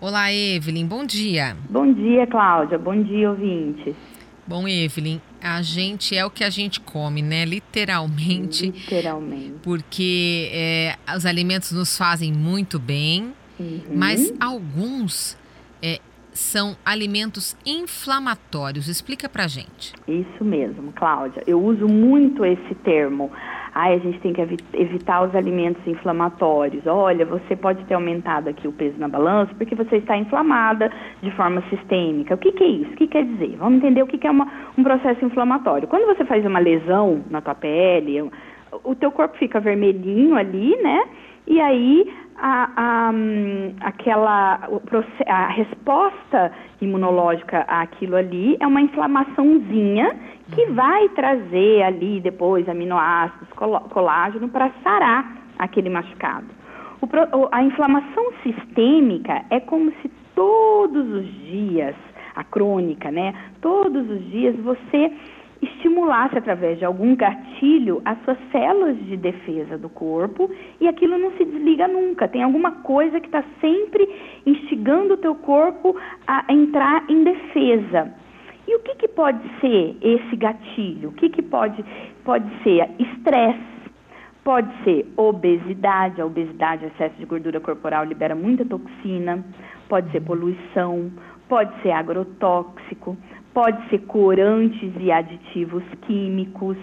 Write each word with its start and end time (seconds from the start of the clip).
Olá, 0.00 0.32
Evelyn, 0.32 0.86
bom 0.86 1.04
dia. 1.04 1.56
Bom 1.68 1.92
dia, 1.92 2.24
Cláudia. 2.24 2.78
Bom 2.78 3.02
dia, 3.02 3.30
ouvintes. 3.30 3.96
Bom, 4.46 4.68
Evelyn, 4.68 5.20
a 5.42 5.60
gente 5.60 6.16
é 6.16 6.24
o 6.24 6.30
que 6.30 6.44
a 6.44 6.50
gente 6.50 6.78
come, 6.80 7.20
né? 7.20 7.44
Literalmente. 7.44 8.66
Literalmente. 8.70 9.54
Porque 9.60 10.50
é, 10.52 10.94
os 11.16 11.26
alimentos 11.26 11.72
nos 11.72 11.98
fazem 11.98 12.32
muito 12.32 12.78
bem, 12.78 13.32
Uhum. 13.58 13.80
mas 13.92 14.32
alguns 14.38 15.36
é, 15.82 15.98
são 16.32 16.76
alimentos 16.86 17.56
inflamatórios. 17.66 18.86
Explica 18.86 19.28
pra 19.28 19.48
gente. 19.48 19.94
Isso 20.06 20.44
mesmo, 20.44 20.92
Cláudia. 20.92 21.42
Eu 21.44 21.60
uso 21.60 21.88
muito 21.88 22.44
esse 22.44 22.72
termo. 22.84 23.32
Ai, 23.74 23.94
a 23.94 23.98
gente 23.98 24.18
tem 24.20 24.32
que 24.32 24.40
evi- 24.40 24.56
evitar 24.74 25.22
os 25.22 25.34
alimentos 25.34 25.86
inflamatórios. 25.86 26.86
Olha, 26.86 27.24
você 27.24 27.54
pode 27.56 27.84
ter 27.84 27.94
aumentado 27.94 28.48
aqui 28.48 28.66
o 28.66 28.72
peso 28.72 28.98
na 28.98 29.08
balança 29.08 29.52
porque 29.56 29.74
você 29.74 29.96
está 29.96 30.16
inflamada 30.16 30.90
de 31.22 31.30
forma 31.32 31.62
sistêmica. 31.70 32.34
O 32.34 32.38
que, 32.38 32.52
que 32.52 32.64
é 32.64 32.68
isso? 32.68 32.92
O 32.92 32.96
que 32.96 33.06
quer 33.06 33.24
dizer? 33.24 33.56
Vamos 33.58 33.78
entender 33.78 34.02
o 34.02 34.06
que, 34.06 34.18
que 34.18 34.26
é 34.26 34.30
uma- 34.30 34.48
um 34.76 34.82
processo 34.82 35.24
inflamatório. 35.24 35.88
Quando 35.88 36.06
você 36.06 36.24
faz 36.24 36.44
uma 36.44 36.58
lesão 36.58 37.22
na 37.30 37.40
tua 37.40 37.54
pele, 37.54 38.30
o 38.84 38.94
teu 38.94 39.10
corpo 39.10 39.36
fica 39.38 39.60
vermelhinho 39.60 40.36
ali, 40.36 40.76
né? 40.82 41.04
E 41.48 41.60
aí 41.60 42.14
a, 42.36 42.70
a, 42.76 43.10
hum, 43.10 43.74
aquela 43.80 44.60
a 45.26 45.46
resposta 45.48 46.52
imunológica 46.80 47.60
àquilo 47.66 48.16
ali 48.16 48.56
é 48.60 48.66
uma 48.66 48.80
inflamaçãozinha 48.80 50.14
que 50.54 50.66
vai 50.66 51.08
trazer 51.10 51.82
ali 51.82 52.20
depois 52.20 52.68
aminoácidos, 52.68 53.48
colágeno 53.90 54.48
para 54.48 54.70
sarar 54.84 55.36
aquele 55.58 55.88
machucado. 55.90 56.46
O- 57.00 57.48
a 57.50 57.62
inflamação 57.62 58.32
sistêmica 58.42 59.42
é 59.50 59.60
como 59.60 59.90
se 60.02 60.10
todos 60.34 61.08
os 61.10 61.26
dias, 61.46 61.94
a 62.36 62.44
crônica, 62.44 63.10
né? 63.10 63.34
Todos 63.60 64.08
os 64.08 64.30
dias 64.30 64.54
você 64.56 65.12
estimulasse 65.60 66.38
através 66.38 66.78
de 66.78 66.84
algum 66.84 67.16
gatilho 67.16 68.00
as 68.04 68.22
suas 68.24 68.38
células 68.52 68.96
de 69.06 69.16
defesa 69.16 69.76
do 69.76 69.88
corpo 69.88 70.50
e 70.80 70.86
aquilo 70.88 71.18
não 71.18 71.32
se 71.32 71.44
desliga 71.44 71.88
nunca. 71.88 72.28
Tem 72.28 72.42
alguma 72.42 72.72
coisa 72.82 73.20
que 73.20 73.26
está 73.26 73.42
sempre 73.60 74.08
instigando 74.46 75.14
o 75.14 75.18
teu 75.18 75.34
corpo 75.34 75.96
a 76.26 76.44
entrar 76.48 77.04
em 77.08 77.24
defesa. 77.24 78.12
E 78.66 78.76
o 78.76 78.80
que, 78.80 78.94
que 78.96 79.08
pode 79.08 79.40
ser 79.60 79.96
esse 80.02 80.36
gatilho? 80.36 81.08
O 81.08 81.12
que, 81.12 81.30
que 81.30 81.42
pode, 81.42 81.82
pode 82.22 82.46
ser 82.62 82.88
estresse? 82.98 83.78
Pode 84.44 84.70
ser 84.84 85.06
obesidade, 85.16 86.20
a 86.20 86.26
obesidade, 86.26 86.86
excesso 86.86 87.14
de 87.16 87.24
gordura 87.24 87.60
corporal 87.60 88.04
libera 88.04 88.34
muita 88.34 88.64
toxina, 88.64 89.44
pode 89.88 90.10
ser 90.10 90.20
poluição, 90.20 91.10
pode 91.48 91.70
ser 91.82 91.90
agrotóxico, 91.92 93.16
pode 93.54 93.88
ser 93.88 93.98
corantes 94.00 94.92
e 95.00 95.10
aditivos 95.10 95.82
químicos, 96.06 96.76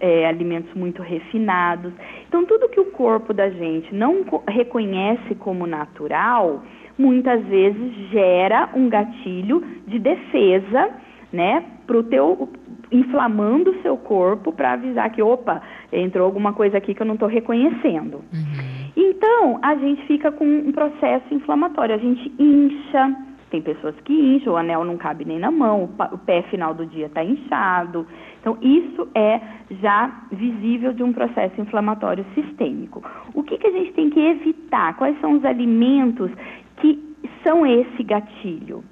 eh, 0.00 0.26
alimentos 0.26 0.72
muito 0.74 1.02
refinados. 1.02 1.92
Então, 2.28 2.44
tudo 2.44 2.68
que 2.68 2.80
o 2.80 2.86
corpo 2.86 3.32
da 3.32 3.48
gente 3.50 3.94
não 3.94 4.24
co- 4.24 4.42
reconhece 4.48 5.34
como 5.36 5.66
natural, 5.66 6.64
muitas 6.98 7.44
vezes 7.44 7.94
gera 8.10 8.70
um 8.74 8.88
gatilho 8.88 9.62
de 9.86 9.98
defesa, 9.98 10.90
né, 11.32 11.62
pro 11.86 12.02
teu 12.02 12.48
inflamando 12.92 13.70
o 13.70 13.82
seu 13.82 13.96
corpo 13.96 14.50
para 14.50 14.72
avisar 14.72 15.08
que, 15.12 15.22
opa, 15.22 15.62
entrou 15.92 16.26
alguma 16.26 16.52
coisa 16.52 16.76
aqui 16.78 16.92
que 16.92 17.00
eu 17.00 17.06
não 17.06 17.14
estou 17.14 17.28
reconhecendo. 17.28 18.20
Então, 18.96 19.60
a 19.62 19.76
gente 19.76 20.04
fica 20.06 20.32
com 20.32 20.44
um 20.44 20.72
processo 20.72 21.32
inflamatório, 21.32 21.94
a 21.94 21.98
gente 21.98 22.32
incha, 22.36 23.14
tem 23.50 23.60
pessoas 23.60 23.94
que 24.04 24.12
incham, 24.12 24.54
o 24.54 24.56
anel 24.56 24.84
não 24.84 24.96
cabe 24.96 25.24
nem 25.24 25.38
na 25.38 25.50
mão, 25.50 25.90
o 26.12 26.18
pé 26.18 26.42
final 26.42 26.72
do 26.72 26.86
dia 26.86 27.06
está 27.06 27.22
inchado. 27.22 28.06
Então, 28.40 28.56
isso 28.62 29.08
é 29.14 29.40
já 29.82 30.10
visível 30.30 30.92
de 30.92 31.02
um 31.02 31.12
processo 31.12 31.60
inflamatório 31.60 32.24
sistêmico. 32.34 33.02
O 33.34 33.42
que, 33.42 33.58
que 33.58 33.66
a 33.66 33.72
gente 33.72 33.92
tem 33.92 34.08
que 34.10 34.20
evitar? 34.20 34.96
Quais 34.96 35.20
são 35.20 35.32
os 35.32 35.44
alimentos 35.44 36.30
que 36.76 36.98
são 37.42 37.66
esse 37.66 38.02
gatilho? 38.02 38.82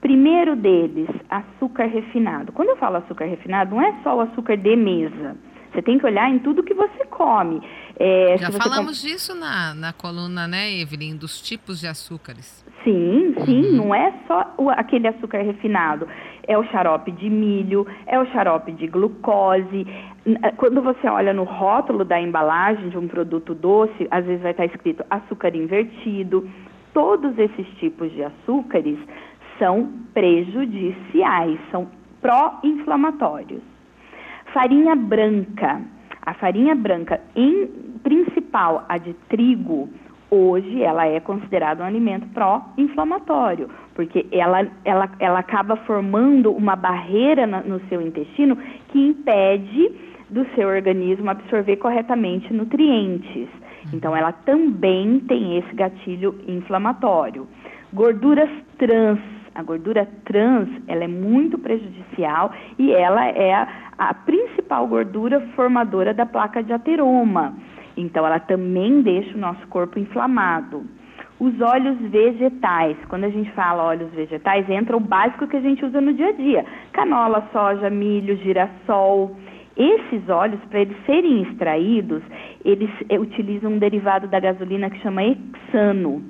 Primeiro 0.00 0.54
deles, 0.54 1.08
açúcar 1.28 1.86
refinado. 1.86 2.52
Quando 2.52 2.68
eu 2.68 2.76
falo 2.76 2.96
açúcar 2.96 3.24
refinado, 3.24 3.74
não 3.74 3.82
é 3.82 3.92
só 4.02 4.16
o 4.16 4.20
açúcar 4.20 4.56
de 4.56 4.76
mesa. 4.76 5.36
Você 5.76 5.82
tem 5.82 5.98
que 5.98 6.06
olhar 6.06 6.30
em 6.30 6.38
tudo 6.38 6.62
que 6.62 6.72
você 6.72 7.04
come. 7.10 7.60
É, 8.00 8.38
Já 8.38 8.50
você 8.50 8.56
falamos 8.58 9.02
disso 9.02 9.34
na, 9.34 9.74
na 9.74 9.92
coluna, 9.92 10.48
né, 10.48 10.72
Evelyn, 10.80 11.14
dos 11.16 11.38
tipos 11.42 11.78
de 11.78 11.86
açúcares. 11.86 12.64
Sim, 12.82 13.34
sim, 13.44 13.60
Uhum. 13.72 13.76
não 13.76 13.94
é 13.94 14.10
só 14.26 14.54
o- 14.56 14.70
aquele 14.70 15.06
açúcar 15.06 15.42
refinado. 15.42 16.08
É 16.48 16.56
o 16.56 16.64
xarope 16.68 17.10
de 17.12 17.28
milho, 17.28 17.86
é 18.06 18.18
o 18.18 18.24
xarope 18.32 18.72
de 18.72 18.86
glucose. 18.86 19.86
Eh, 20.24 20.50
Quando 20.56 20.80
você 20.80 21.06
olha 21.08 21.34
no 21.34 21.44
rótulo 21.44 22.06
da 22.06 22.18
embalagem 22.18 22.88
de 22.88 22.96
um 22.96 23.06
produto 23.06 23.54
doce, 23.54 24.08
às 24.10 24.24
vezes 24.24 24.40
vai 24.42 24.52
estar 24.52 24.64
escrito 24.64 25.04
açúcar 25.10 25.54
invertido. 25.54 26.48
Todos 26.94 27.36
esses 27.38 27.66
tipos 27.78 28.10
de 28.12 28.22
açúcares 28.22 28.98
são 29.58 29.92
prejudiciais, 30.14 31.58
são 31.70 31.86
pró-inflamatórios. 32.22 33.60
Farinha 34.56 34.96
branca. 34.96 35.82
A 36.24 36.32
farinha 36.32 36.74
branca, 36.74 37.20
em 37.36 37.66
principal 38.02 38.86
a 38.88 38.96
de 38.96 39.12
trigo, 39.28 39.90
hoje 40.30 40.82
ela 40.82 41.06
é 41.06 41.20
considerada 41.20 41.84
um 41.84 41.86
alimento 41.86 42.26
pró-inflamatório, 42.28 43.68
porque 43.94 44.26
ela, 44.32 44.66
ela, 44.82 45.10
ela 45.18 45.40
acaba 45.40 45.76
formando 45.76 46.50
uma 46.52 46.74
barreira 46.74 47.46
na- 47.46 47.60
no 47.60 47.80
seu 47.90 48.00
intestino 48.00 48.56
que 48.88 49.08
impede 49.08 49.92
do 50.30 50.46
seu 50.54 50.68
organismo 50.68 51.28
absorver 51.28 51.76
corretamente 51.76 52.50
nutrientes. 52.50 53.48
Então, 53.92 54.16
ela 54.16 54.32
também 54.32 55.20
tem 55.20 55.58
esse 55.58 55.74
gatilho 55.74 56.34
inflamatório. 56.48 57.46
Gorduras 57.92 58.48
trans. 58.78 59.35
A 59.56 59.62
gordura 59.62 60.06
trans, 60.26 60.68
ela 60.86 61.04
é 61.04 61.08
muito 61.08 61.56
prejudicial 61.56 62.52
e 62.78 62.92
ela 62.92 63.26
é 63.26 63.54
a, 63.54 63.66
a 63.96 64.12
principal 64.12 64.86
gordura 64.86 65.40
formadora 65.56 66.12
da 66.12 66.26
placa 66.26 66.62
de 66.62 66.74
ateroma. 66.74 67.54
Então, 67.96 68.26
ela 68.26 68.38
também 68.38 69.00
deixa 69.00 69.34
o 69.34 69.40
nosso 69.40 69.66
corpo 69.68 69.98
inflamado. 69.98 70.84
Os 71.40 71.58
óleos 71.58 71.96
vegetais, 72.10 72.98
quando 73.08 73.24
a 73.24 73.30
gente 73.30 73.50
fala 73.52 73.84
óleos 73.84 74.10
vegetais, 74.10 74.68
entra 74.68 74.94
o 74.94 75.00
básico 75.00 75.46
que 75.46 75.56
a 75.56 75.60
gente 75.60 75.82
usa 75.82 76.02
no 76.02 76.12
dia 76.12 76.28
a 76.28 76.32
dia: 76.32 76.64
canola, 76.92 77.48
soja, 77.50 77.88
milho, 77.88 78.36
girassol. 78.36 79.34
Esses 79.74 80.28
óleos, 80.28 80.60
para 80.70 80.80
eles 80.80 80.96
serem 81.06 81.42
extraídos, 81.42 82.22
eles 82.62 82.90
eh, 83.08 83.18
utilizam 83.18 83.72
um 83.72 83.78
derivado 83.78 84.26
da 84.28 84.40
gasolina 84.40 84.90
que 84.90 84.98
chama 85.00 85.22
hexano. 85.24 86.22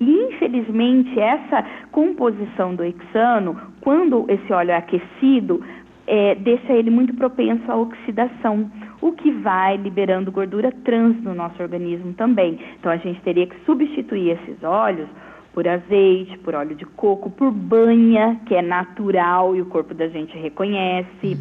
E, 0.00 0.10
infelizmente, 0.10 1.18
essa 1.18 1.64
composição 1.90 2.74
do 2.74 2.84
hexano, 2.84 3.56
quando 3.80 4.24
esse 4.28 4.52
óleo 4.52 4.70
é 4.70 4.76
aquecido, 4.76 5.62
eh, 6.06 6.36
deixa 6.36 6.72
ele 6.72 6.90
muito 6.90 7.14
propenso 7.14 7.70
à 7.70 7.76
oxidação, 7.76 8.70
o 9.00 9.12
que 9.12 9.30
vai 9.30 9.76
liberando 9.76 10.32
gordura 10.32 10.72
trans 10.84 11.20
no 11.22 11.34
nosso 11.34 11.60
organismo 11.62 12.12
também. 12.14 12.58
Então, 12.78 12.90
a 12.92 12.96
gente 12.96 13.20
teria 13.22 13.46
que 13.46 13.56
substituir 13.64 14.30
esses 14.30 14.62
óleos 14.62 15.08
por 15.52 15.66
azeite, 15.66 16.38
por 16.38 16.54
óleo 16.54 16.76
de 16.76 16.86
coco, 16.86 17.30
por 17.30 17.50
banha, 17.50 18.40
que 18.46 18.54
é 18.54 18.62
natural 18.62 19.56
e 19.56 19.60
o 19.60 19.66
corpo 19.66 19.92
da 19.92 20.06
gente 20.06 20.38
reconhece, 20.38 21.36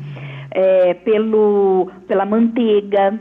é, 0.49 0.95
pelo, 0.95 1.91
pela 2.07 2.25
manteiga, 2.25 3.19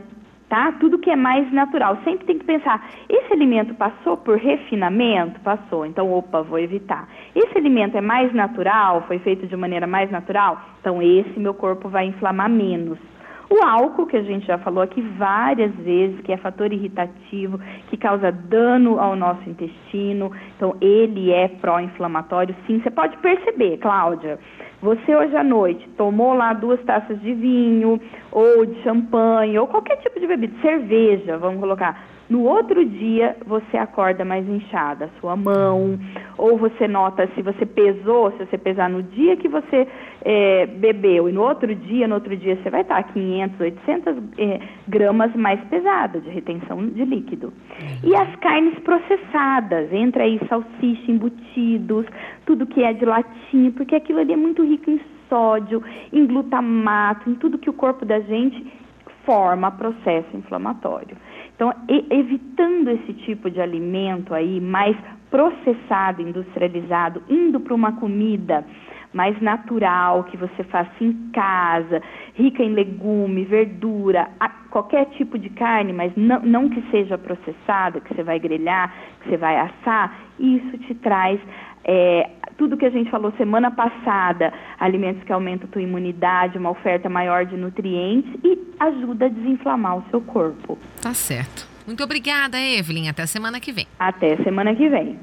tá? 0.49 0.71
Tudo 0.79 0.99
que 0.99 1.09
é 1.09 1.15
mais 1.15 1.51
natural. 1.51 1.97
Sempre 2.03 2.25
tem 2.25 2.39
que 2.39 2.45
pensar, 2.45 2.89
esse 3.09 3.33
alimento 3.33 3.73
passou 3.75 4.17
por 4.17 4.37
refinamento? 4.37 5.39
Passou, 5.41 5.85
então, 5.85 6.11
opa, 6.11 6.41
vou 6.41 6.59
evitar. 6.59 7.07
Esse 7.35 7.57
alimento 7.57 7.97
é 7.97 8.01
mais 8.01 8.33
natural? 8.33 9.03
Foi 9.07 9.19
feito 9.19 9.47
de 9.47 9.55
maneira 9.55 9.87
mais 9.87 10.09
natural? 10.11 10.61
Então, 10.79 11.01
esse 11.01 11.39
meu 11.39 11.53
corpo 11.53 11.89
vai 11.89 12.05
inflamar 12.05 12.49
menos. 12.49 12.97
O 13.49 13.63
álcool, 13.63 14.07
que 14.07 14.17
a 14.17 14.23
gente 14.23 14.45
já 14.45 14.57
falou 14.57 14.83
aqui 14.83 15.01
várias 15.17 15.73
vezes, 15.75 16.19
que 16.21 16.33
é 16.33 16.37
fator 16.37 16.71
irritativo, 16.73 17.57
que 17.89 17.95
causa 17.95 18.29
dano 18.29 18.99
ao 18.99 19.15
nosso 19.15 19.49
intestino. 19.49 20.31
Então, 20.55 20.75
ele 20.81 21.31
é 21.31 21.47
pró-inflamatório, 21.47 22.53
sim. 22.65 22.81
Você 22.81 22.91
pode 22.91 23.15
perceber, 23.17 23.77
Cláudia. 23.77 24.37
Você 24.81 25.15
hoje 25.15 25.35
à 25.35 25.43
noite 25.43 25.87
tomou 25.97 26.33
lá 26.33 26.53
duas 26.53 26.79
taças 26.83 27.19
de 27.21 27.33
vinho, 27.33 27.99
ou 28.31 28.65
de 28.65 28.83
champanhe, 28.83 29.57
ou 29.57 29.65
qualquer 29.65 29.95
tipo 29.97 30.19
de 30.19 30.27
bebida, 30.27 30.53
cerveja, 30.61 31.37
vamos 31.37 31.59
colocar. 31.59 31.99
No 32.29 32.43
outro 32.43 32.83
dia 32.83 33.37
você 33.45 33.77
acorda 33.77 34.25
mais 34.25 34.47
inchada, 34.47 35.05
a 35.05 35.19
sua 35.19 35.35
mão, 35.35 35.97
ou 36.37 36.57
você 36.57 36.87
nota 36.87 37.27
se 37.33 37.41
você 37.41 37.65
pesou, 37.65 38.31
se 38.31 38.45
você 38.45 38.57
pesar 38.57 38.89
no 38.89 39.01
dia 39.01 39.37
que 39.37 39.47
você 39.47 39.87
é, 40.25 40.65
bebeu 40.65 41.29
e 41.29 41.31
no 41.31 41.41
outro 41.41 41.73
dia, 41.73 42.07
no 42.07 42.15
outro 42.15 42.35
dia 42.35 42.57
você 42.57 42.69
vai 42.69 42.81
estar 42.81 43.01
500, 43.01 43.59
800 43.59 44.17
é, 44.37 44.59
gramas 44.87 45.33
mais 45.35 45.59
pesada 45.69 46.19
de 46.19 46.29
retenção 46.29 46.85
de 46.85 47.05
líquido. 47.05 47.53
E 48.03 48.15
as 48.15 48.35
carnes 48.37 48.77
processadas, 48.79 49.91
entra 49.93 50.23
aí 50.23 50.39
salsicha, 50.49 51.11
embutidos, 51.11 52.05
tudo 52.45 52.67
que 52.67 52.83
é 52.83 52.91
de 52.91 53.05
latinha, 53.05 53.71
porque 53.71 53.95
aquilo 53.95 54.19
ali 54.19 54.33
é 54.33 54.37
muito 54.37 54.63
rico 54.63 54.91
em 54.91 54.99
sódio, 55.29 55.81
em 56.11 56.25
glutamato, 56.25 57.29
em 57.29 57.35
tudo 57.35 57.57
que 57.57 57.69
o 57.69 57.73
corpo 57.73 58.05
da 58.05 58.19
gente 58.19 58.65
forma 59.25 59.69
processo 59.71 60.35
inflamatório. 60.35 61.17
Então, 61.57 61.73
evitando 61.89 62.91
esse 62.91 63.13
tipo 63.25 63.49
de 63.49 63.59
alimento 63.59 64.31
aí 64.31 64.61
mais 64.61 64.95
processado, 65.31 66.21
industrializado, 66.21 67.23
indo 67.27 67.59
para 67.59 67.73
uma 67.73 67.93
comida 67.93 68.63
mais 69.11 69.41
natural 69.41 70.25
que 70.25 70.37
você 70.37 70.63
faça 70.65 70.91
em 71.01 71.31
casa, 71.33 71.99
rica 72.35 72.61
em 72.61 72.73
legume, 72.73 73.43
verdura, 73.43 74.29
qualquer 74.69 75.05
tipo 75.17 75.39
de 75.39 75.49
carne, 75.49 75.91
mas 75.91 76.11
não, 76.15 76.39
não 76.41 76.69
que 76.69 76.79
seja 76.91 77.17
processada, 77.17 77.99
que 78.01 78.13
você 78.13 78.21
vai 78.21 78.39
grelhar, 78.39 78.93
que 79.21 79.29
você 79.29 79.37
vai 79.37 79.57
assar, 79.57 80.15
isso 80.37 80.77
te 80.77 80.93
traz 80.93 81.39
é, 81.83 82.29
tudo 82.57 82.77
que 82.77 82.85
a 82.85 82.89
gente 82.89 83.09
falou 83.09 83.31
semana 83.37 83.71
passada, 83.71 84.53
alimentos 84.79 85.23
que 85.23 85.31
aumentam 85.31 85.67
a 85.67 85.71
tua 85.71 85.81
imunidade, 85.81 86.57
uma 86.57 86.71
oferta 86.71 87.09
maior 87.09 87.45
de 87.45 87.55
nutrientes 87.55 88.31
e 88.43 88.57
ajuda 88.79 89.25
a 89.25 89.29
desinflamar 89.29 89.97
o 89.97 90.03
seu 90.09 90.21
corpo. 90.21 90.77
Tá 91.01 91.13
certo. 91.13 91.67
Muito 91.85 92.03
obrigada, 92.03 92.59
Evelyn. 92.59 93.07
Até 93.07 93.25
semana 93.25 93.59
que 93.59 93.71
vem. 93.71 93.87
Até 93.97 94.35
semana 94.37 94.75
que 94.75 94.89
vem. 94.89 95.17